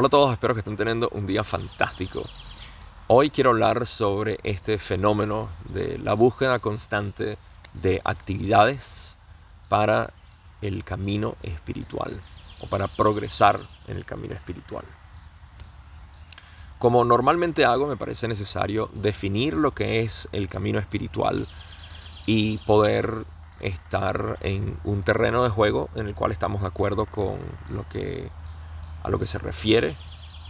[0.00, 2.22] Hola a todos, espero que estén teniendo un día fantástico.
[3.06, 7.36] Hoy quiero hablar sobre este fenómeno de la búsqueda constante
[7.82, 9.18] de actividades
[9.68, 10.14] para
[10.62, 12.18] el camino espiritual
[12.62, 14.86] o para progresar en el camino espiritual.
[16.78, 21.46] Como normalmente hago, me parece necesario definir lo que es el camino espiritual
[22.24, 23.26] y poder
[23.60, 27.38] estar en un terreno de juego en el cual estamos de acuerdo con
[27.74, 28.30] lo que
[29.02, 29.96] a lo que se refiere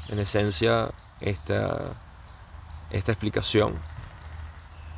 [0.09, 1.78] en esencia esta,
[2.91, 3.74] esta explicación,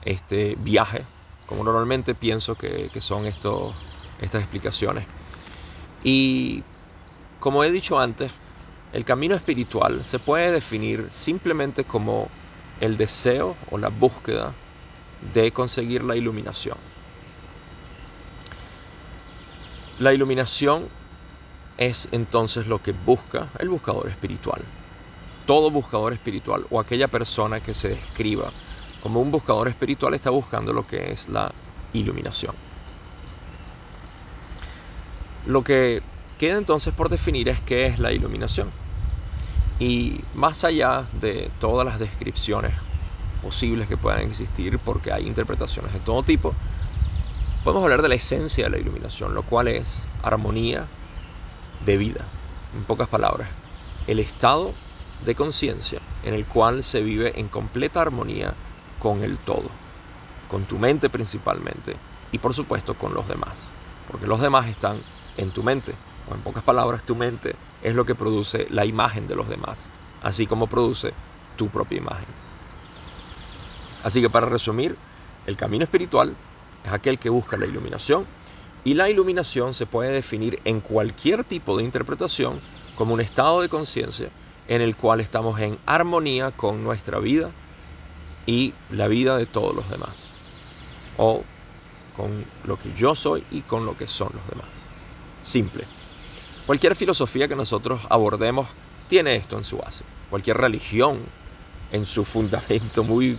[0.04, 1.02] este viaje,
[1.46, 3.74] como normalmente pienso que, que son estos,
[4.20, 5.04] estas explicaciones.
[6.02, 6.62] Y
[7.40, 8.32] como he dicho antes,
[8.92, 12.28] el camino espiritual se puede definir simplemente como
[12.80, 14.52] el deseo o la búsqueda
[15.34, 16.76] de conseguir la iluminación.
[19.98, 20.84] La iluminación
[21.78, 24.62] es entonces lo que busca el buscador espiritual.
[25.46, 28.50] Todo buscador espiritual o aquella persona que se describa
[29.02, 31.52] como un buscador espiritual está buscando lo que es la
[31.92, 32.54] iluminación.
[35.46, 36.02] Lo que
[36.38, 38.68] queda entonces por definir es qué es la iluminación.
[39.80, 42.72] Y más allá de todas las descripciones
[43.42, 46.54] posibles que puedan existir, porque hay interpretaciones de todo tipo,
[47.64, 49.88] podemos hablar de la esencia de la iluminación, lo cual es
[50.22, 50.86] armonía
[51.84, 52.24] de vida.
[52.74, 53.48] En pocas palabras,
[54.06, 54.72] el estado
[55.24, 58.54] de conciencia en el cual se vive en completa armonía
[58.98, 59.68] con el todo,
[60.50, 61.96] con tu mente principalmente
[62.30, 63.54] y por supuesto con los demás,
[64.10, 64.98] porque los demás están
[65.36, 65.94] en tu mente,
[66.30, 69.78] o en pocas palabras, tu mente es lo que produce la imagen de los demás,
[70.22, 71.12] así como produce
[71.56, 72.26] tu propia imagen.
[74.04, 74.96] Así que para resumir,
[75.46, 76.34] el camino espiritual
[76.84, 78.26] es aquel que busca la iluminación
[78.84, 82.58] y la iluminación se puede definir en cualquier tipo de interpretación
[82.96, 84.28] como un estado de conciencia
[84.68, 87.50] en el cual estamos en armonía con nuestra vida
[88.46, 90.10] y la vida de todos los demás.
[91.16, 91.42] O
[92.16, 94.66] con lo que yo soy y con lo que son los demás.
[95.44, 95.84] Simple.
[96.66, 98.68] Cualquier filosofía que nosotros abordemos
[99.08, 100.04] tiene esto en su base.
[100.30, 101.18] Cualquier religión
[101.90, 103.38] en su fundamento muy,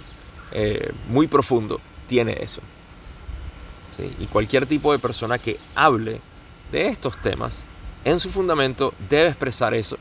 [0.52, 2.62] eh, muy profundo tiene eso.
[4.20, 6.20] Y cualquier tipo de persona que hable
[6.72, 7.64] de estos temas,
[8.06, 9.98] en su fundamento debe expresar eso.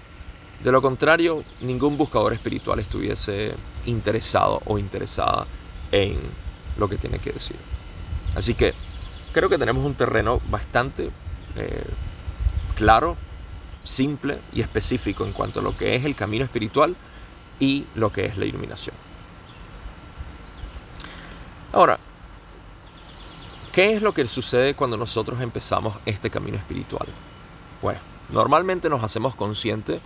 [0.62, 3.53] De lo contrario, ningún buscador espiritual estuviese
[3.86, 5.47] interesado o interesada
[5.91, 6.16] en
[6.78, 7.56] lo que tiene que decir.
[8.34, 8.72] Así que
[9.32, 11.10] creo que tenemos un terreno bastante
[11.56, 11.84] eh,
[12.76, 13.16] claro,
[13.84, 16.97] simple y específico en cuanto a lo que es el camino espiritual
[17.59, 18.94] y lo que es la iluminación.
[21.72, 21.98] Ahora,
[23.72, 27.09] ¿Qué es lo que sucede cuando nosotros empezamos este camino espiritual?
[27.81, 27.97] Pues
[28.28, 30.03] normalmente nos hacemos conscientes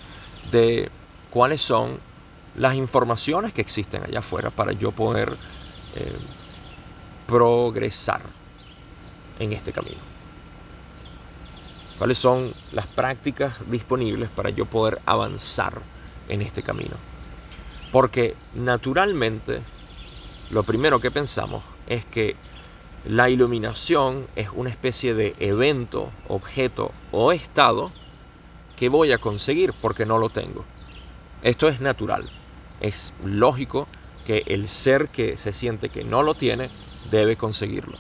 [0.53, 0.89] de
[1.31, 1.99] cuáles son
[2.55, 5.37] las informaciones que existen allá afuera para yo poder
[5.97, 6.17] eh,
[7.27, 8.21] progresar
[9.41, 9.99] en este camino.
[11.99, 15.83] ¿Cuáles son las prácticas disponibles para yo poder avanzar
[16.29, 16.95] en este camino?
[17.91, 19.59] Porque naturalmente
[20.51, 22.37] lo primero que pensamos es que
[23.09, 27.93] la iluminación es una especie de evento, objeto o estado
[28.77, 30.65] que voy a conseguir porque no lo tengo.
[31.43, 32.29] Esto es natural.
[32.81, 33.87] Es lógico
[34.27, 36.69] que el ser que se siente que no lo tiene
[37.11, 37.97] debe conseguirlo.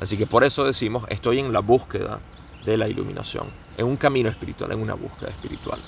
[0.00, 2.20] Así que por eso decimos, estoy en la búsqueda
[2.64, 5.80] de la iluminación, en un camino espiritual, en una búsqueda espiritual.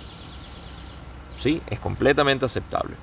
[1.36, 1.62] ¿Sí?
[1.66, 2.94] Es completamente aceptable.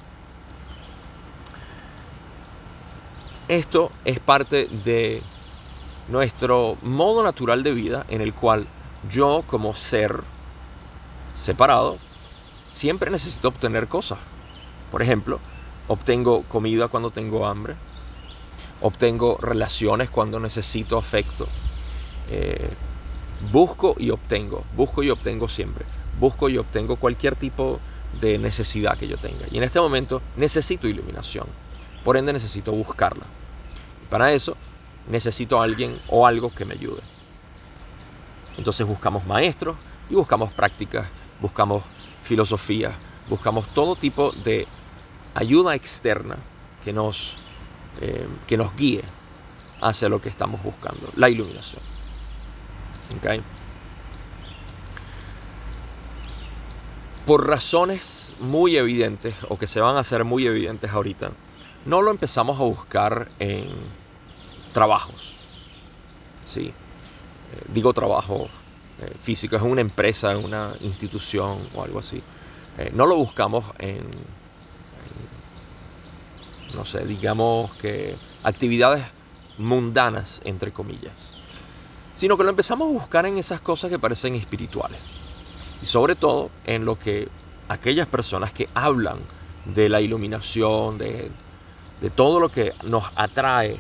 [3.48, 5.24] Esto es parte de
[6.08, 8.68] nuestro modo natural de vida en el cual
[9.10, 10.24] yo como ser
[11.36, 11.98] separado
[12.66, 14.20] siempre necesito obtener cosas.
[14.92, 15.40] Por ejemplo,
[15.88, 17.76] obtengo comida cuando tengo hambre,
[18.82, 21.48] obtengo relaciones cuando necesito afecto,
[22.30, 22.68] eh,
[23.52, 25.86] busco y obtengo, busco y obtengo siempre,
[26.20, 27.80] busco y obtengo cualquier tipo
[28.22, 29.46] de necesidad que yo tenga.
[29.52, 31.48] Y en este momento necesito iluminación,
[32.04, 33.26] por ende necesito buscarla.
[34.10, 34.56] para eso
[35.10, 37.02] necesito a alguien o algo que me ayude.
[38.58, 39.78] Entonces buscamos maestros
[40.10, 41.08] y buscamos prácticas,
[41.40, 41.84] buscamos
[42.24, 42.96] filosofía,
[43.30, 44.68] buscamos todo tipo de
[45.36, 46.38] ayuda externa
[46.84, 47.36] que nos,
[48.02, 49.04] eh, que nos guíe
[49.82, 51.82] hacia lo que estamos buscando, la iluminación.
[57.26, 61.32] Por razones muy evidentes o que se van a hacer muy evidentes ahorita,
[61.86, 63.70] no lo empezamos a buscar en
[64.78, 65.34] trabajos.
[66.46, 66.68] ¿sí?
[66.68, 68.48] Eh, digo trabajo
[69.02, 72.18] eh, físico, es una empresa, una institución o algo así.
[72.78, 74.06] eh, no lo buscamos en,
[76.76, 79.04] no sé, digamos que actividades
[79.58, 81.14] mundanas, entre comillas,
[82.14, 85.00] sino que lo empezamos a buscar en esas cosas que parecen espirituales.
[85.82, 87.30] Y sobre todo en lo que
[87.68, 89.18] aquellas personas que hablan
[89.66, 91.32] de la iluminación, de,
[92.00, 93.80] de todo lo que nos atrae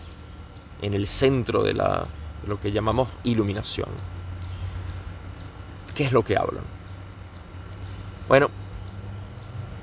[0.82, 2.04] en el centro de, la,
[2.46, 3.90] lo que llamamos iluminación.
[5.96, 6.64] ¿Qué es lo que hablan?
[8.28, 8.50] Bueno,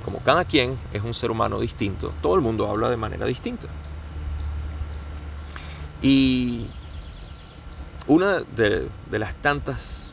[0.04, 3.66] como cada quien es un ser humano distinto, todo el mundo habla de manera distinta.
[6.02, 6.66] Y
[8.06, 10.12] una de, las tantas,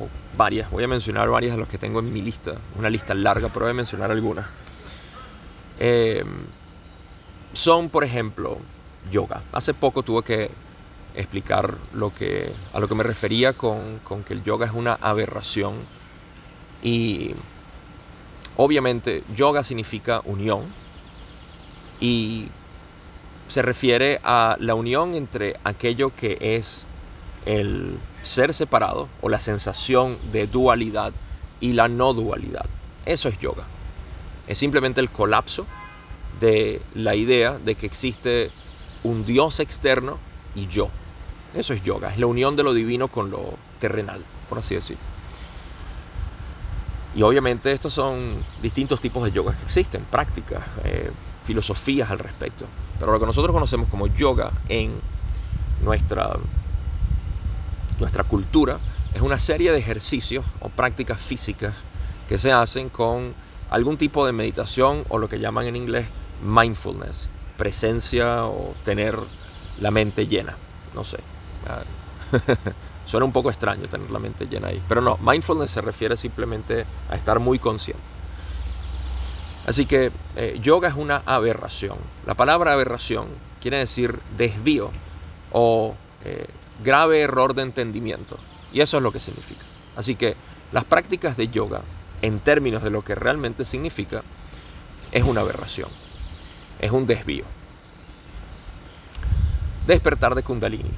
[0.00, 0.08] o
[0.38, 3.48] varias, voy a mencionar varias de las que tengo en mi lista, una lista larga,
[3.48, 4.46] pero voy a mencionar algunas.
[5.78, 6.26] Em,
[7.52, 8.58] son, por ejemplo,
[9.10, 9.42] yoga.
[9.52, 10.50] Hace poco tuve que
[11.14, 14.94] explicar lo que, a lo que me refería con, con que el yoga es una
[14.94, 15.74] aberración.
[16.82, 17.34] Y
[18.56, 20.66] obviamente yoga significa unión.
[22.00, 22.48] Y
[23.48, 27.02] se refiere a la unión entre aquello que es
[27.46, 31.12] el ser separado o la sensación de dualidad
[31.60, 32.66] y la no dualidad.
[33.06, 33.64] Eso es yoga.
[34.46, 35.66] Es simplemente el colapso
[36.40, 38.50] de la idea de que existe
[39.06, 40.18] un Dios externo
[40.54, 40.88] y yo.
[41.54, 44.98] Eso es yoga, es la unión de lo divino con lo terrenal, por así decir.
[47.14, 51.10] Y obviamente estos son distintos tipos de yoga que existen, prácticas, eh,
[51.46, 52.66] filosofías al respecto.
[52.98, 54.92] Pero lo que nosotros conocemos como yoga en
[55.82, 56.36] nuestra,
[57.98, 58.78] nuestra cultura
[59.14, 61.72] es una serie de ejercicios o prácticas físicas
[62.28, 63.34] que se hacen con
[63.70, 66.06] algún tipo de meditación o lo que llaman en inglés
[66.44, 69.16] mindfulness, presencia o tener
[69.80, 70.56] la mente llena.
[70.94, 71.18] No sé.
[73.06, 74.82] Suena un poco extraño tener la mente llena ahí.
[74.88, 78.02] Pero no, mindfulness se refiere simplemente a estar muy consciente.
[79.66, 81.98] Así que eh, yoga es una aberración.
[82.24, 83.26] La palabra aberración
[83.60, 84.90] quiere decir desvío
[85.52, 85.94] o
[86.24, 86.46] eh,
[86.84, 88.36] grave error de entendimiento.
[88.72, 89.64] Y eso es lo que significa.
[89.96, 90.36] Así que
[90.72, 91.82] las prácticas de yoga,
[92.22, 94.22] en términos de lo que realmente significa,
[95.12, 95.90] es una aberración.
[96.80, 97.44] Es un desvío.
[99.86, 100.90] Despertar de kundalini.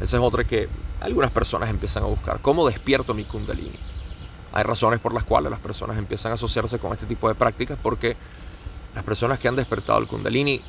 [0.00, 0.68] Esa es otra que
[1.00, 2.40] algunas personas empiezan a buscar.
[2.40, 3.78] ¿Cómo despierto mi kundalini?
[4.52, 7.78] Hay razones por las cuales las personas empiezan a asociarse con este tipo de prácticas
[7.80, 8.16] porque
[8.94, 10.60] las personas que han despertado el kundalini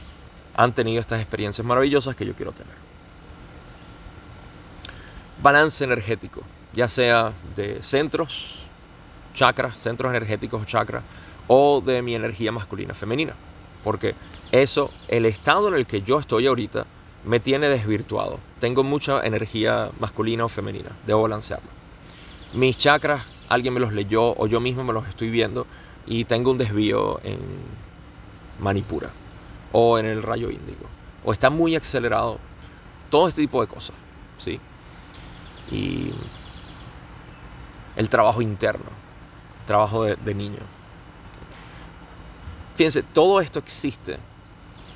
[0.56, 2.74] han tenido estas experiencias maravillosas que yo quiero tener.
[5.42, 6.42] Balance energético,
[6.74, 8.58] ya sea de centros,
[9.34, 11.04] chakras, centros energéticos, chakras,
[11.48, 13.34] o de mi energía masculina, femenina.
[13.84, 14.16] Porque
[14.52, 16.86] eso, el estado en el que yo estoy ahorita,
[17.26, 18.40] me tiene desvirtuado.
[18.60, 21.70] Tengo mucha energía masculina o femenina, debo balancearlo.
[22.54, 25.68] Mis chakras alguien me los leyó o yo mismo me los estoy viendo
[26.06, 27.40] y tengo un desvío en
[28.60, 29.10] Manipura
[29.72, 30.88] o en el rayo índigo
[31.24, 32.40] o está muy acelerado.
[33.10, 33.96] Todo este tipo de cosas,
[34.40, 34.60] ¿sí?
[35.70, 36.12] Y
[37.96, 38.86] el trabajo interno,
[39.68, 40.60] trabajo de, niño.
[42.82, 44.18] Fíjense, todo esto existe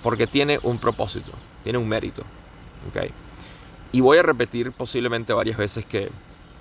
[0.02, 1.32] porque tiene un propósito,
[1.64, 2.24] tiene un mérito.
[2.90, 3.12] ¿okay?
[3.92, 6.10] Y voy a repetir posiblemente varias veces que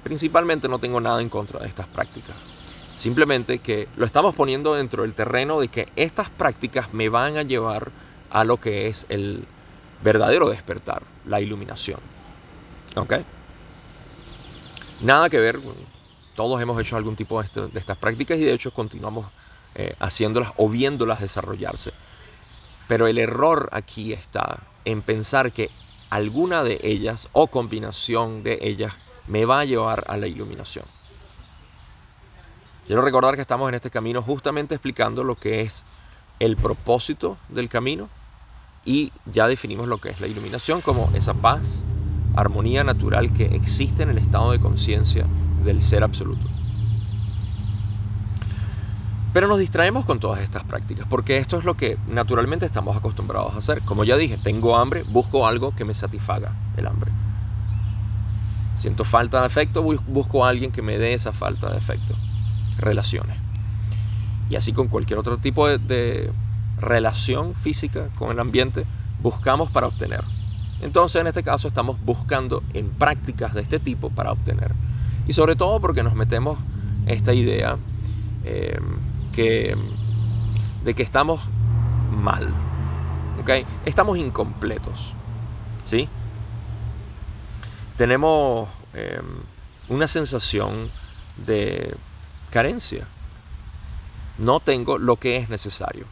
[0.05, 2.37] Principalmente no tengo nada en contra de estas prácticas.
[2.99, 7.43] Simplemente que lo estamos poniendo dentro del terreno de que estas prácticas me van a
[7.43, 7.91] llevar
[8.31, 9.47] a lo que es el
[10.03, 12.01] verdadero despertar, la iluminación.
[12.97, 13.15] ¿Ok?
[15.03, 15.59] Nada que ver,
[16.37, 19.27] todos hemos hecho algún tipo de, estas prácticas y de hecho continuamos
[19.75, 21.93] eh, haciéndolas o viéndolas desarrollarse.
[22.89, 25.71] Pero el error aquí está en pensar que
[26.11, 28.93] alguna de ellas o combinación de ellas
[29.27, 30.85] me va a llevar a la iluminación.
[32.87, 35.85] Quiero recordar que estamos en este camino justamente explicando lo que es
[36.39, 38.09] el propósito del camino
[38.85, 41.83] y ya definimos lo que es la iluminación como esa paz,
[42.37, 45.25] armonía natural que existe en el estado de conciencia
[45.65, 46.47] del ser absoluto.
[49.35, 53.53] Pero nos distraemos con todas estas prácticas, porque esto es lo que naturalmente estamos acostumbrados
[53.53, 53.83] a hacer.
[53.83, 57.11] Como ya dije, tengo hambre, busco algo que me satisfaga el hambre.
[58.79, 62.15] Siento falta de afecto, busco a alguien que me dé esa falta de afecto.
[62.79, 63.37] Relaciones.
[64.51, 66.31] Y así con cualquier otro tipo de,
[66.79, 68.85] relación física con el ambiente,
[69.21, 70.23] buscamos para obtener.
[70.81, 74.71] Entonces en este caso estamos buscando en prácticas de este tipo para obtener.
[75.27, 76.57] Y sobre todo porque nos metemos
[77.07, 77.79] esta idea
[78.45, 78.79] eh,
[79.43, 81.41] de que estamos
[82.11, 82.53] mal.
[83.41, 83.67] ¿okay?
[83.85, 85.15] Estamos incompletos.
[85.83, 86.09] ¿Sí?
[87.97, 89.43] tenemos em,
[89.89, 90.91] una sensación
[91.37, 91.95] de
[92.51, 93.07] carencia.
[94.37, 96.07] no tengo lo que es necesario.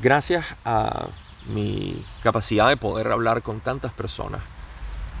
[0.00, 1.08] Gracias a
[1.46, 4.42] mi capacidad de poder hablar con tantas personas,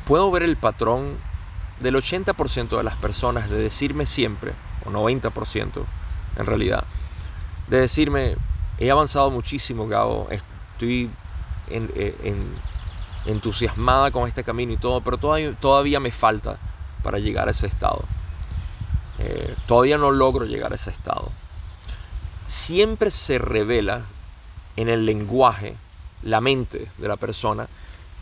[0.06, 1.16] puedo ver el patrón
[1.80, 4.52] del 80% de las personas de decirme siempre,
[4.84, 5.84] o 90%
[6.36, 6.84] en realidad,
[7.68, 8.36] de decirme,
[8.78, 11.10] he avanzado muchísimo, Gabo, estoy
[13.26, 16.58] entusiasmada con este camino y todo, pero todavía, todavía me falta
[17.02, 18.04] para llegar a ese estado.
[19.18, 21.28] Eh, todavía no logro llegar a ese estado.
[22.46, 24.02] Siempre se revela
[24.76, 25.74] en el lenguaje
[26.22, 27.68] la mente de la persona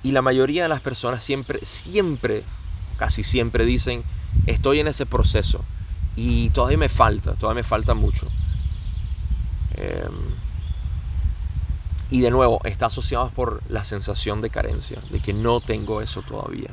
[0.02, 2.44] y la mayoría de las personas siempre, siempre,
[2.96, 4.04] casi siempre dicen,
[4.46, 5.64] estoy en ese proceso
[6.16, 8.26] y todavía me falta, todavía me falta mucho.
[9.75, 10.14] Em,
[12.11, 16.23] y de nuevo, está asociado por la sensación de carencia, de que no tengo eso
[16.23, 16.70] todavía.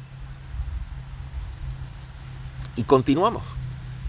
[2.76, 3.44] Y continuamos,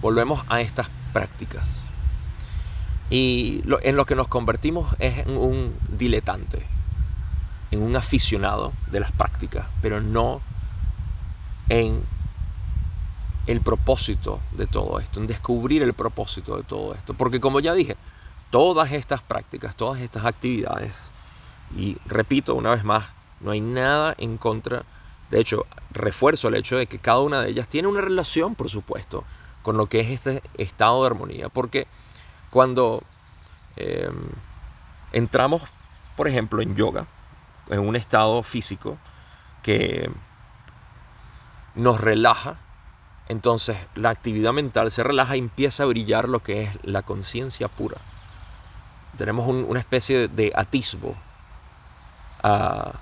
[0.00, 1.86] volvemos a estas prácticas.
[3.10, 6.66] Y en lo que nos convertimos es en un diletante,
[7.70, 10.40] en un aficionado de las prácticas, pero no
[11.68, 12.02] en
[13.46, 17.14] el propósito de todo esto, en descubrir el propósito de todo esto.
[17.14, 17.96] Porque como ya dije,
[18.50, 21.12] todas estas prácticas, todas estas actividades,
[21.76, 23.06] y repito una vez más,
[23.40, 24.84] no hay nada en contra,
[25.30, 28.70] de hecho, refuerzo el hecho de que cada una de ellas tiene una relación, por
[28.70, 29.24] supuesto,
[29.62, 31.48] con lo que es este estado de armonía.
[31.48, 31.86] Porque
[32.50, 33.02] cuando
[33.76, 34.28] em,
[35.12, 35.62] entramos,
[36.16, 37.06] por ejemplo, en yoga,
[37.68, 38.98] en un estado físico
[39.62, 40.10] que
[41.74, 42.58] nos relaja,
[43.28, 47.68] entonces la actividad mental se relaja y empieza a brillar lo que es la conciencia
[47.68, 47.98] pura.
[49.16, 51.14] Tenemos una especie de atisbo
[52.42, 52.92] a,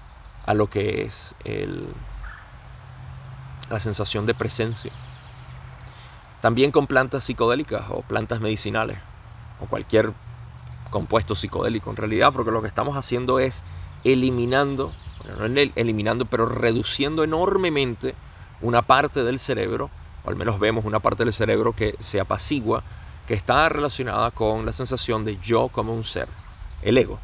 [0.47, 1.87] a, lo que es el,
[3.71, 4.93] la sensación de presencia.
[6.41, 8.99] También con plantas psicodélicas o plantas medicinales
[9.61, 10.13] o cualquier
[10.91, 13.65] compuesto psicodélico en realidad, porque lo que estamos haciendo es
[14.05, 14.93] eliminando,
[15.39, 18.15] no eliminando, pero reduciendo enormemente
[18.61, 19.91] una parte del cerebro,
[20.25, 22.83] o al menos vemos una parte del cerebro que se apacigua,
[23.27, 26.29] que está relacionada con la sensación de yo como un ser,
[26.83, 27.19] el ego,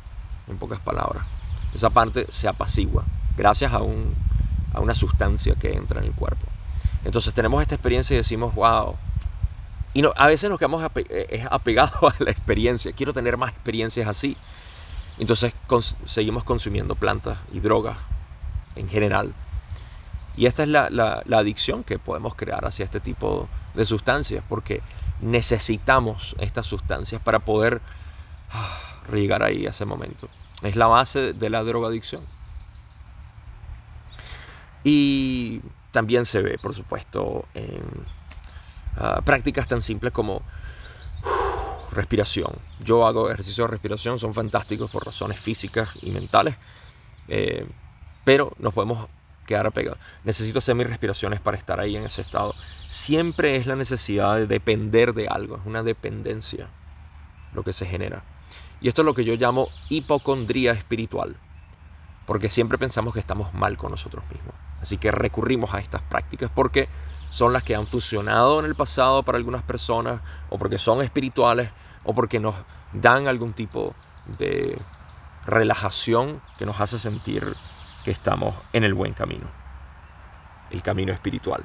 [0.48, 1.26] en pocas palabras.
[1.74, 3.04] Esa parte se apacigua
[3.36, 4.14] gracias a, un,
[4.74, 6.46] a una sustancia que entra en el cuerpo.
[7.04, 8.96] Entonces tenemos esta experiencia y decimos, wow.
[9.94, 12.92] Y no, a veces nos quedamos eh, apegados a la experiencia.
[12.92, 14.36] Quiero tener más experiencias así.
[15.18, 15.54] Entonces
[16.06, 17.96] seguimos consumiendo plantas y drogas
[18.76, 19.34] en general.
[20.38, 24.82] Y esta es la, adicción que podemos crear hacia este tipo de sustancias, porque
[25.20, 27.80] necesitamos estas sustancias para poder
[28.52, 30.28] ah, llegar ahí a ese momento.
[30.62, 32.22] Es la base de la drogadicción.
[34.84, 37.82] Y también se ve, por supuesto, en
[38.96, 40.42] ah, prácticas tan simples como
[41.90, 42.52] respiración.
[42.84, 46.54] Yo hago ejercicios de respiración, son fantásticos por razones físicas y mentales,
[47.26, 47.66] eh,
[48.24, 49.08] pero nos podemos
[49.48, 49.98] quedar apegados.
[50.22, 52.54] Necesito hacer mis respiraciones para estar ahí en ese estado.
[52.88, 56.68] Siempre es la necesidad de depender de algo, es una dependencia
[57.54, 58.22] lo que se genera.
[58.80, 61.36] Y esto es lo que yo llamo hipocondría espiritual,
[62.26, 64.54] porque siempre pensamos que estamos mal con nosotros mismos.
[64.80, 66.88] Así que recurrimos a estas prácticas porque
[67.30, 71.70] son las que han funcionado en el pasado para algunas personas, o porque son espirituales,
[72.04, 72.54] o porque nos
[72.92, 73.94] dan algún tipo
[74.38, 74.78] de
[75.46, 77.44] relajación que nos hace sentir
[78.10, 79.46] estamos en el buen camino,
[80.70, 81.64] el camino espiritual.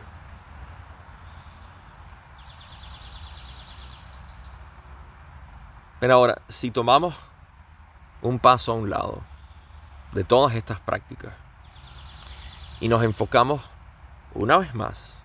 [6.00, 7.16] Pero ahora, si tomamos
[8.22, 9.22] un paso a un lado
[10.12, 11.34] de todas estas prácticas
[12.80, 13.62] y nos enfocamos
[14.34, 15.24] una vez más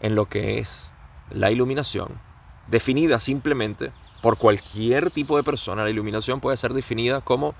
[0.00, 0.90] en lo que es
[1.30, 2.20] la iluminación,
[2.66, 5.84] definida simplemente por cualquier tipo de persona.
[5.84, 7.54] La iluminación puede ser definida como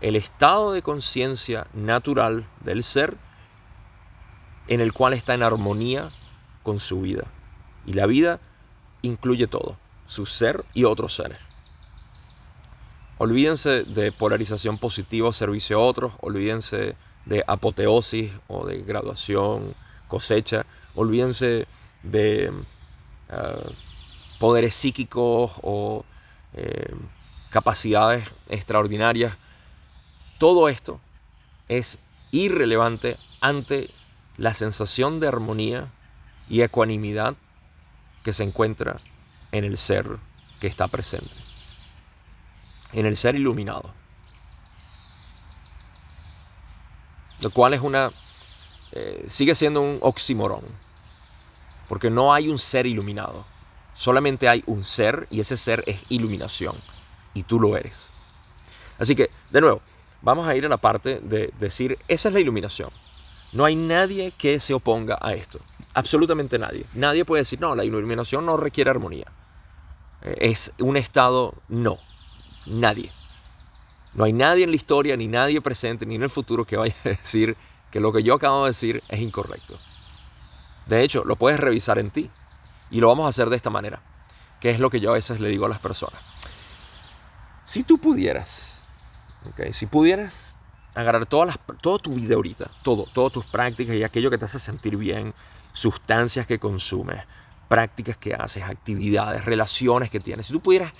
[0.00, 3.16] el estado de conciencia natural del ser
[4.68, 6.10] en el cual está en armonía
[6.62, 7.24] con su vida.
[7.86, 8.40] Y la vida
[9.02, 9.76] incluye todo,
[10.06, 11.38] su ser y otros seres.
[13.18, 19.74] Olvídense de polarización positiva o servicio a otros, olvídense de apoteosis o de graduación,
[20.06, 21.66] cosecha, olvídense
[22.02, 22.52] de
[23.28, 23.74] eh,
[24.38, 26.04] poderes psíquicos o
[26.54, 26.94] eh,
[27.50, 29.36] capacidades extraordinarias.
[30.38, 31.00] Todo esto
[31.68, 31.98] es
[32.30, 33.90] irrelevante ante
[34.36, 35.90] la sensación de armonía
[36.48, 37.36] y ecuanimidad
[38.22, 38.98] que se encuentra
[39.52, 40.18] en el ser
[40.60, 41.30] que está presente,
[42.92, 43.94] en el ser iluminado.
[47.40, 48.10] Lo cual es una,
[48.92, 50.64] eh, sigue siendo un oxímoron,
[51.88, 53.46] porque no hay un ser iluminado.
[53.94, 56.76] Solamente hay un ser y ese ser es iluminación.
[57.32, 58.10] Y tú lo eres.
[58.98, 59.80] Así que, de nuevo,
[60.22, 62.90] vamos a ir a la parte de decir, esa es la iluminación.
[63.52, 65.58] No hay nadie que se oponga a esto.
[65.94, 66.84] Absolutamente nadie.
[66.94, 69.26] Nadie puede decir, no, la iluminación no requiere armonía.
[70.22, 71.96] Eh, es un estado, no.
[72.66, 73.10] Nadie.
[74.14, 76.94] No hay nadie en la historia, ni nadie presente, ni en el futuro que vaya
[77.04, 77.56] a decir
[77.90, 79.78] que lo que yo acabo de decir es incorrecto.
[80.86, 82.30] De hecho, lo puedes revisar en ti.
[82.90, 84.00] Y lo vamos a hacer de esta manera,
[84.60, 86.22] que es lo que yo a veces le digo a las personas.
[87.64, 88.65] Si tú pudieras,
[89.52, 90.54] okay, si pudieras
[90.94, 94.46] agarrar todas las, toda tu vida ahorita, todo, todas tus prácticas y aquello que te
[94.46, 95.34] hace sentir bien,
[95.72, 97.22] sustancias que consumes,
[97.68, 100.92] prácticas que haces, actividades, relaciones que tienes, si tú pudieras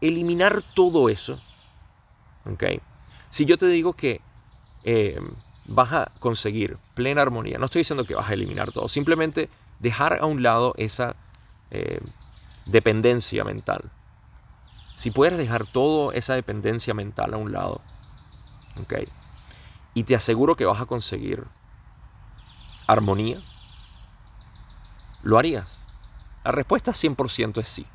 [0.00, 1.40] eliminar todo eso,
[2.44, 2.80] okay,
[3.30, 4.20] si yo te digo que
[4.84, 5.18] eh,
[5.68, 9.48] vas a conseguir plena armonía, no estoy diciendo que vas a eliminar todo, simplemente
[9.80, 11.16] dejar a un lado esa
[11.70, 11.98] eh,
[12.66, 13.90] dependencia mental.
[14.96, 17.80] Si puedes dejar toda esa dependencia mental a un lado,
[18.80, 18.94] ¿ok?
[19.94, 21.44] Y te aseguro que vas a conseguir
[22.86, 23.38] armonía,
[25.22, 25.76] ¿lo harías?
[26.44, 27.86] La respuesta 100% es sí.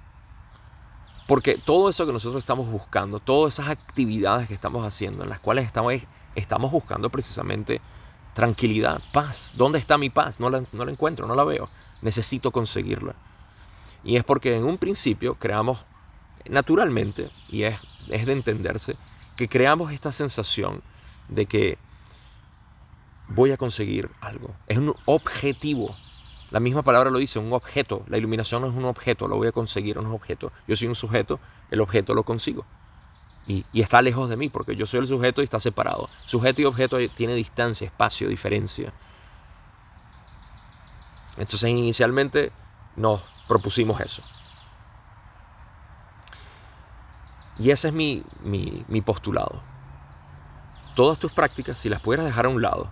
[1.28, 5.40] Porque todo eso que nosotros estamos buscando, todas esas actividades que estamos haciendo, en las
[5.40, 5.94] cuales estamos,
[6.36, 7.82] estamos buscando precisamente
[8.34, 9.54] tranquilidad, paz.
[9.56, 10.40] ¿Dónde está mi paz?
[10.40, 11.70] No la, no la encuentro, no la veo.
[12.02, 13.16] Necesito conseguirla.
[14.04, 15.80] Y es porque en un principio creamos
[16.50, 17.76] naturalmente, y es,
[18.10, 18.96] es de entenderse,
[19.38, 20.82] que creamos esta sensación
[21.30, 21.78] de que
[23.28, 24.56] voy a conseguir algo.
[24.68, 25.94] Es un objetivo.
[26.52, 28.04] La misma palabra lo dice, un objeto.
[28.08, 30.52] La iluminación no es un objeto, lo voy a conseguir, es un objeto.
[30.68, 32.66] Yo soy un sujeto, el objeto lo consigo
[33.48, 36.08] y, está lejos de mí, porque yo soy el sujeto y está separado.
[36.26, 38.94] Sujeto y objeto tiene distancia, espacio, diferencia.
[41.38, 42.52] Entonces inicialmente
[42.96, 44.22] nos propusimos eso.
[47.60, 49.62] Y ese es mi, mi, postulado.
[50.96, 52.92] Todas tus prácticas, si las pudieras dejar a un lado,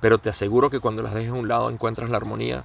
[0.00, 2.64] pero te aseguro que cuando las dejes a un lado encuentras la armonía,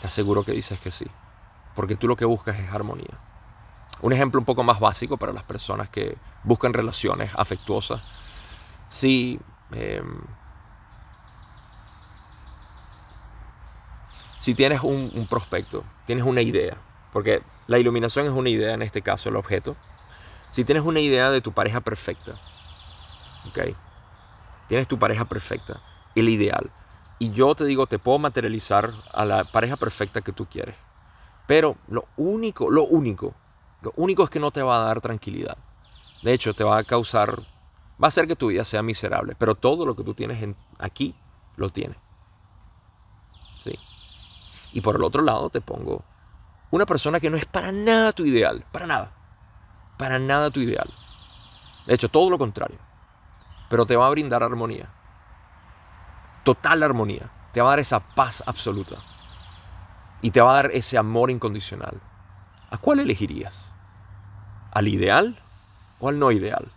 [0.00, 1.06] te aseguro que dices que sí.
[1.74, 3.18] Porque tú lo que buscas es armonía.
[4.00, 8.02] Un ejemplo un poco más básico para las personas que buscan relaciones afectuosas.
[8.90, 9.38] Si,
[9.72, 10.20] em,
[14.40, 16.78] si tienes un, prospecto, tienes una idea,
[17.12, 19.76] porque la iluminación es una idea, en este caso el objeto.
[20.50, 22.32] Si tienes una idea de tu pareja perfecta,
[23.48, 23.76] ¿ok?
[24.68, 25.80] Tienes tu pareja perfecta,
[26.14, 26.70] el ideal.
[27.18, 30.76] Y yo te digo, te puedo materializar a la pareja perfecta que tú quieres.
[31.46, 33.34] Pero lo único, lo único
[33.80, 35.56] lo único es que no te va a dar tranquilidad.
[36.22, 39.36] De hecho, te va a causar, va a hacer que tu vida sea miserable.
[39.38, 40.44] Pero todo lo que tú tienes
[40.78, 41.14] aquí,
[41.56, 41.96] lo tienes.
[43.62, 43.74] ¿Sí?
[44.72, 46.04] Y por el otro lado te pongo
[46.70, 48.64] una persona que no es para nada tu ideal.
[48.72, 49.12] Para nada.
[49.96, 50.88] Para nada tu ideal.
[51.86, 52.78] De hecho, todo lo contrario.
[53.70, 54.88] Pero te va a brindar armonía.
[56.44, 57.30] Total armonía.
[57.52, 58.96] Te va a dar esa paz absoluta.
[60.20, 62.00] Y te va a dar ese amor incondicional.
[62.70, 63.72] ¿A cuál elegirías?
[64.70, 65.38] ¿Al ideal
[66.00, 66.70] o al no ideal?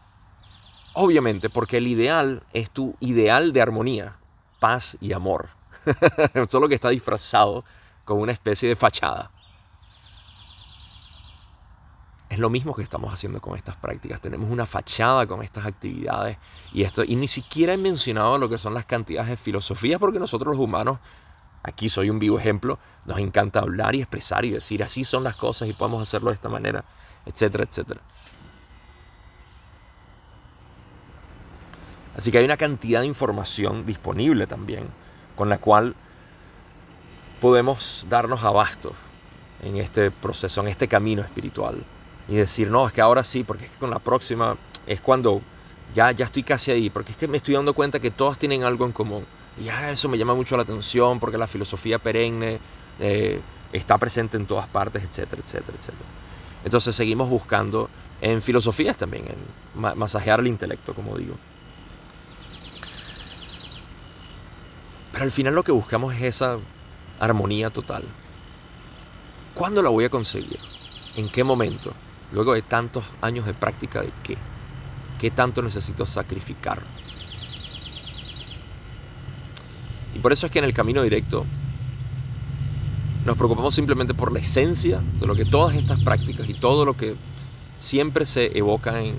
[0.93, 4.17] Obviamente, porque el ideal es tu ideal de armonía,
[4.60, 5.49] paz y amor.
[6.49, 7.65] Solo que está disfrazado
[8.06, 9.32] con una especie de fachada.
[12.31, 14.21] Es lo mismo que estamos haciendo con estas prácticas.
[14.21, 16.37] Tenemos una fachada con estas actividades
[16.71, 20.17] y esto y ni siquiera he mencionado lo que son las cantidades de filosofías porque
[20.17, 20.99] nosotros los humanos
[21.63, 22.79] Aquí soy un vivo ejemplo.
[23.05, 26.35] Nos encanta hablar y expresar y decir así son las cosas y podemos hacerlo de
[26.35, 26.83] esta manera,
[27.25, 28.01] etcétera, etcétera.
[32.17, 34.87] Así que hay una cantidad de información disponible también
[35.35, 35.95] con la cual
[37.39, 38.93] podemos darnos abasto
[39.63, 41.83] en este proceso, en este camino espiritual.
[42.27, 44.55] Y decir, no, es que ahora sí, porque es que con la próxima
[44.88, 45.41] es cuando
[45.93, 48.63] ya, ya estoy casi ahí, porque es que me estoy dando cuenta que todas tienen
[48.63, 49.25] algo en común.
[49.60, 52.60] Y ya eso me llama mucho la atención porque la filosofía perenne
[52.99, 53.41] eh,
[53.73, 56.10] está presente en todas partes, etcétera, etcétera, etcétera.
[56.63, 57.89] Entonces seguimos buscando
[58.21, 61.36] en filosofías también, en masajear el intelecto, como digo.
[65.12, 66.57] Pero al final lo que buscamos es esa
[67.19, 68.03] armonía total.
[69.55, 70.60] ¿Cuándo la voy a conseguir?
[71.15, 71.93] ¿En qué momento?
[72.31, 74.37] Luego de tantos años de práctica de qué?
[75.19, 76.81] ¿Qué tanto necesito sacrificar?
[80.15, 81.45] Y por eso es que en el camino directo
[83.25, 86.95] nos preocupamos simplemente por la esencia de lo que todas estas prácticas y todo lo
[86.95, 87.15] que
[87.79, 89.15] siempre se evoca en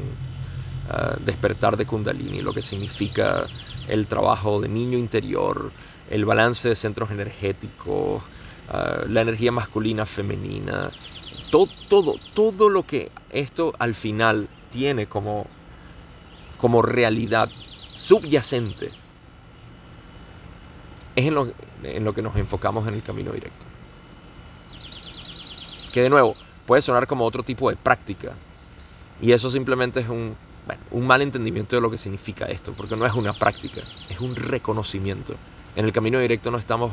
[0.91, 3.45] ah, despertar de Kundalini, lo que significa
[3.89, 5.71] el trabajo de niño interior,
[6.11, 8.23] el balance de centros energéticos,
[8.71, 10.89] ah, la energía masculina, femenina,
[11.53, 15.47] todo, todo, todo lo que esto al final tiene como,
[16.57, 17.51] como realidad
[17.91, 18.89] subyacente
[21.15, 23.67] es en lo, en lo que nos enfocamos en el camino directo.
[25.93, 26.35] Que de nuevo,
[26.65, 28.33] puede sonar como otro tipo de práctica.
[29.21, 30.35] Y eso simplemente es un,
[30.91, 34.35] un mal entendimiento de lo que significa esto, porque no es una práctica, es un
[34.35, 35.35] reconocimiento.
[35.77, 36.93] En el camino directo no estamos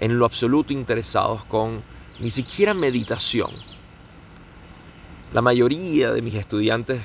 [0.00, 1.80] en lo absoluto interesados con
[2.18, 3.50] ni siquiera meditación.
[5.32, 7.00] La mayoría de mis estudiantes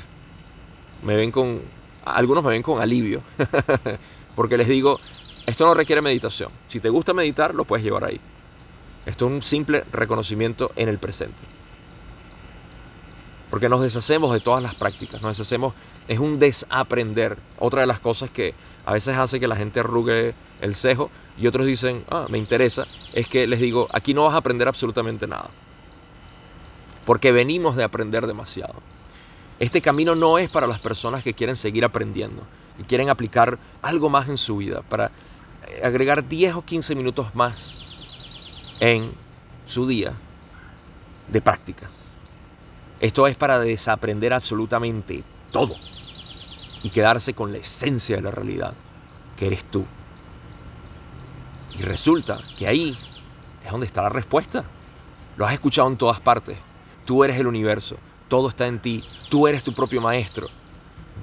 [1.04, 1.62] me ven con,
[2.04, 3.22] algunos me ven con alivio,
[4.36, 5.00] porque les digo,
[5.46, 6.52] esto no requiere meditación.
[6.68, 8.20] Si te gusta meditar, lo puedes llevar ahí.
[9.06, 11.42] Esto es un simple reconocimiento en el presente.
[13.50, 15.74] Porque nos deshacemos de todas las prácticas, nos deshacemos,
[16.10, 17.38] es un desaprender.
[17.60, 18.54] Otra de las cosas que
[18.86, 21.10] a veces hace que la gente arrugue el cejo
[21.40, 24.68] y otros dicen, ah, me interesa, es que les digo, aquí no vas a aprender
[24.68, 25.50] absolutamente nada.
[27.08, 28.76] Porque venimos de aprender demasiado.
[29.60, 32.44] Este camino no es para las personas que quieren seguir aprendiendo,
[32.76, 35.10] que quieren aplicar algo más en su vida, para
[35.82, 37.78] agregar 10 o 15 minutos más
[38.82, 39.14] en
[39.68, 40.12] su día
[41.30, 41.90] de prácticas.
[43.00, 45.76] Esto es para desaprender absolutamente todo
[46.84, 48.74] y quedarse con la esencia de la realidad,
[49.38, 49.86] que eres tú.
[51.80, 52.98] Y resulta que ahí
[53.64, 54.66] es donde está la respuesta.
[55.38, 56.67] Lo has escuchado en todas partes.
[57.08, 57.96] Tú eres el universo,
[58.28, 60.46] todo está en ti, tú eres tu propio maestro,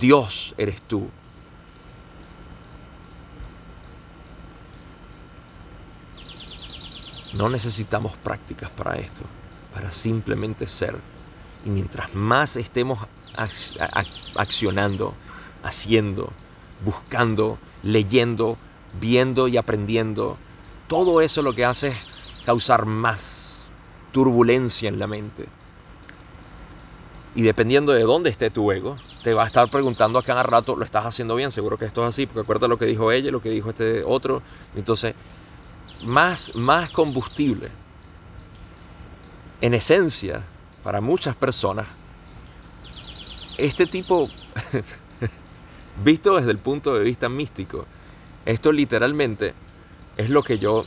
[0.01, 1.11] Dios eres tú.
[7.35, 9.25] No necesitamos prácticas para esto,
[9.75, 10.97] para simplemente ser.
[11.67, 13.01] Y mientras más estemos
[14.37, 15.13] accionando,
[15.63, 16.33] haciendo,
[16.83, 18.57] buscando, leyendo,
[18.99, 20.39] viendo y aprendiendo,
[20.89, 21.99] todo eso lo que hace es
[22.47, 23.67] causar más
[24.13, 25.47] turbulencia en la mente.
[27.37, 30.77] Y dependiendo de dónde esté tu ego, te va a estar preguntando a cada rato,
[30.77, 31.51] ¿lo estás haciendo bien?
[31.51, 34.05] Seguro que esto es así, porque acuérdate lo que dijo ella, lo que dijo este
[34.05, 34.41] otro.
[34.77, 35.15] Entonces,
[36.05, 37.71] más, más combustible.
[39.61, 40.43] En esencia,
[40.85, 41.89] para muchas personas,
[43.59, 44.29] este tipo,
[46.05, 47.87] visto desde el punto de vista místico,
[48.45, 49.55] esto literalmente
[50.17, 50.85] es lo que yo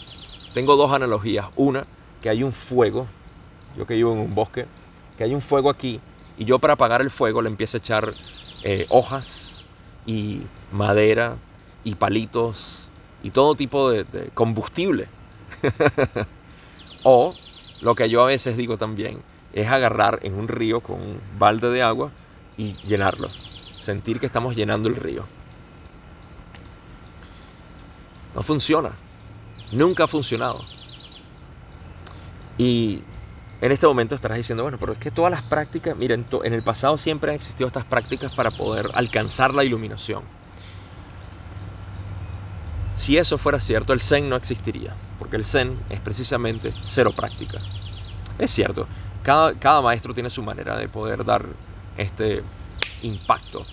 [0.53, 1.47] tengo dos analogías.
[1.57, 1.86] Una,
[2.21, 3.05] que hay un fuego,
[3.77, 4.65] yo que vivo en un bosque,
[5.17, 5.99] que hay un fuego aquí
[6.38, 8.13] y yo para apagar el fuego le empiezo a echar
[8.63, 9.65] eh, hojas
[10.06, 11.36] y madera
[11.84, 12.89] y palitos
[13.23, 15.08] y todo tipo de, combustible.
[17.04, 17.34] o
[17.82, 19.21] lo que yo a veces digo también
[19.54, 22.12] es agarrar en un río con un balde de agua
[22.58, 23.30] y llenarlo.
[23.30, 25.26] Sentir que estamos llenando el río.
[28.36, 28.91] No funciona.
[29.71, 30.60] Nunca ha funcionado.
[32.58, 33.02] Y
[33.60, 36.62] en este momento estarás diciendo, bueno, pero es que todas las prácticas, miren, en el
[36.62, 40.24] pasado siempre han existido estas prácticas para poder alcanzar la iluminación.
[42.96, 47.60] Si eso fuera cierto, el Zen no existiría, porque el Zen es precisamente cero práctica.
[48.38, 48.88] Es cierto,
[49.24, 51.46] cada, maestro tiene su manera de poder dar
[51.98, 52.43] este
[53.02, 53.65] impacto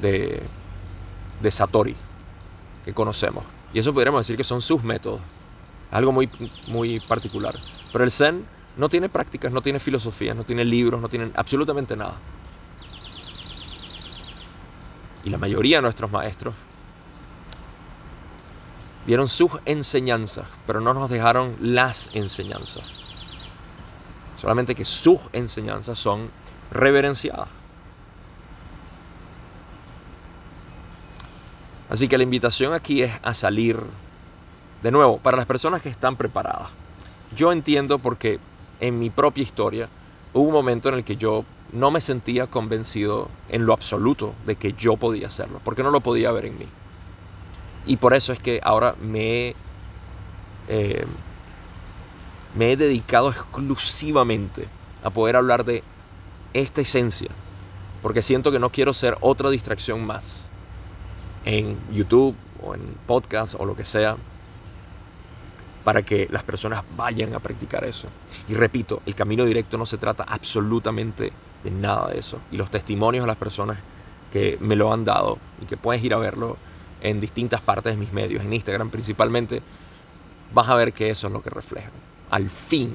[0.00, 0.42] de,
[1.40, 1.96] de Satori
[2.84, 3.44] que conocemos.
[3.72, 5.20] Y eso podríamos decir que son sus métodos.
[5.90, 6.28] Algo muy,
[6.68, 7.54] muy particular.
[7.92, 8.44] Pero el Zen
[8.78, 12.14] no tiene prácticas, no tiene filosofía, no tiene libros, no tiene absolutamente nada.
[15.24, 16.54] Y la mayoría de nuestros maestros
[19.04, 22.92] dieron sus enseñanzas, pero no nos dejaron las enseñanzas.
[24.36, 26.30] Solamente que sus enseñanzas son
[26.70, 27.48] reverenciadas.
[31.90, 33.80] Así que la invitación aquí es a salir,
[34.82, 36.68] de nuevo, para las personas que están preparadas.
[37.34, 38.38] Yo entiendo porque
[38.80, 39.88] en mi propia historia
[40.32, 44.56] hubo un momento en el que yo no me sentía convencido en lo absoluto de
[44.56, 46.66] que yo podía hacerlo, porque no lo podía ver en mí.
[47.86, 49.54] Y por eso es que ahora me,
[50.68, 51.06] eh,
[52.54, 54.68] me he dedicado exclusivamente
[55.02, 55.82] a poder hablar de
[56.54, 57.30] esta esencia.
[58.02, 60.48] Porque siento que no quiero ser otra distracción más
[61.44, 64.16] en YouTube o en podcast o lo que sea
[65.88, 68.08] para que las personas vayan a practicar eso.
[68.46, 71.32] Y repito, el camino directo no se trata absolutamente
[71.64, 72.40] de nada de eso.
[72.52, 73.78] Y los testimonios de las personas
[74.30, 76.58] que me lo han dado y que puedes ir a verlo
[77.00, 79.62] en distintas partes de mis medios, en Instagram principalmente,
[80.52, 81.92] vas a ver que eso es lo que reflejan.
[82.28, 82.92] Al fin,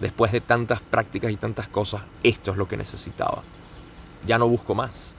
[0.00, 3.42] después de tantas prácticas y tantas cosas, esto es lo que necesitaba.
[4.28, 5.12] Ya no busco más.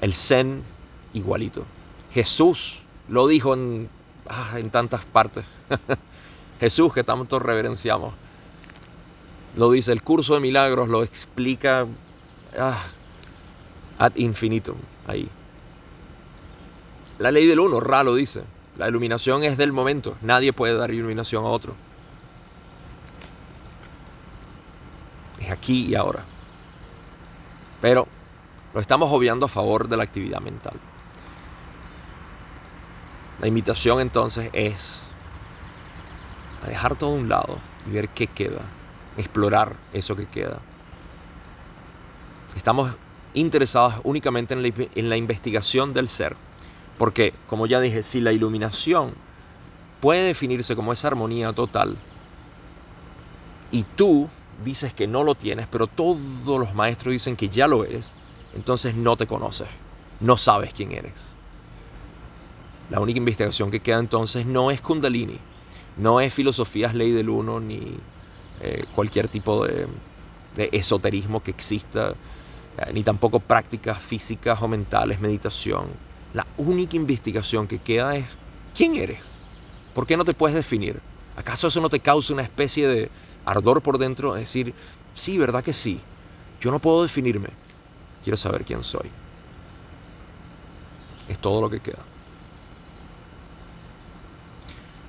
[0.00, 0.64] El Zen
[1.14, 1.66] igualito.
[2.12, 3.88] Jesús lo dijo en,
[4.28, 5.44] ah, en tantas partes.
[6.60, 8.14] Jesús que tanto reverenciamos.
[9.56, 11.86] Lo dice, el curso de milagros lo explica
[12.58, 12.82] ah,
[13.98, 15.28] ad infinitum ahí.
[17.18, 18.42] La ley del uno, Ra lo dice.
[18.78, 20.16] La iluminación es del momento.
[20.22, 21.74] Nadie puede dar iluminación a otro.
[25.40, 26.24] Es aquí y ahora.
[27.80, 28.06] Pero
[28.72, 30.74] lo estamos obviando a favor de la actividad mental.
[33.42, 35.02] La invitación entonces es
[36.62, 38.60] a dejar todo a un lado y ver qué queda,
[39.16, 40.60] explorar eso que queda.
[42.54, 42.92] Estamos
[43.34, 46.36] interesados únicamente en la, en la investigación del ser,
[46.98, 49.12] porque, como ya dije, si la iluminación
[50.00, 51.96] puede definirse como esa armonía total,
[53.72, 54.28] y tú
[54.64, 58.12] dices que no lo tienes, pero todos los maestros dicen que ya lo eres,
[58.54, 59.66] entonces no te conoces,
[60.20, 61.31] no sabes quién eres.
[62.92, 65.38] La única investigación que queda entonces no es Kundalini,
[65.96, 67.96] no es filosofías ley del uno, ni
[68.60, 69.88] eh, cualquier tipo de,
[70.72, 75.86] esoterismo que exista, eh, ni tampoco prácticas físicas o mentales, meditación.
[76.34, 78.26] La única investigación que queda es
[78.76, 79.40] quién eres.
[79.94, 81.00] ¿Por qué no te puedes definir?
[81.34, 83.10] ¿Acaso eso no te causa una especie de
[83.46, 84.36] ardor por dentro?
[84.36, 84.74] Es decir,
[85.14, 85.98] sí, ¿verdad que sí?
[86.60, 87.48] Yo no puedo definirme.
[88.22, 89.08] Quiero saber quién soy.
[91.26, 92.11] Es todo lo que queda.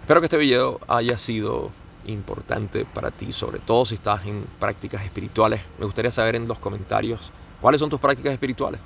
[0.03, 1.71] Espero que este video haya sido
[2.07, 5.61] importante para ti, sobre todo si estás en prácticas espirituales.
[5.79, 8.81] Me gustaría saber en los comentarios cuáles son tus prácticas espirituales.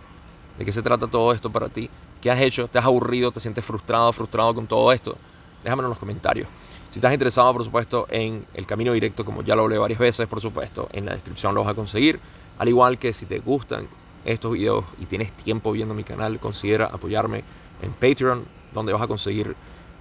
[0.59, 1.89] ¿De qué se trata todo esto para ti?
[2.21, 2.67] ¿Qué has hecho?
[2.67, 3.31] ¿Te has aburrido?
[3.31, 5.17] ¿Te sientes frustrado, frustrado con todo esto?
[5.63, 6.47] Déjamelo en los comentarios.
[6.91, 10.27] Si estás interesado, por supuesto, en el camino directo, como ya lo hablé varias veces,
[10.27, 12.19] por supuesto, en la descripción lo vas a conseguir.
[12.59, 13.87] Al igual que si te gustan
[14.23, 17.43] estos videos y tienes tiempo viendo mi canal, considera apoyarme
[17.81, 19.55] en Patreon, donde vas a conseguir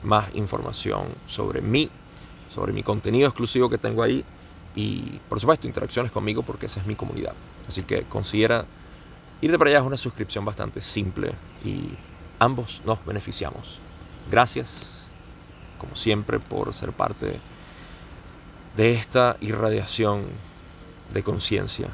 [0.06, 1.90] más información sobre mí,
[2.48, 4.24] sobre mi contenido exclusivo que tengo ahí
[4.74, 7.34] y por supuesto interacciones conmigo porque esa es mi comunidad.
[7.68, 8.64] Así que considera
[9.40, 11.32] irte para allá, es una suscripción bastante simple
[11.64, 11.90] y
[12.38, 13.80] ambos nos beneficiamos.
[14.30, 15.04] Gracias,
[15.78, 17.40] como siempre, por ser parte
[18.76, 20.24] de esta irradiación
[21.12, 21.88] de conciencia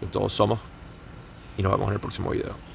[0.00, 0.60] que todos somos
[1.56, 2.65] y nos vemos en el próximo video.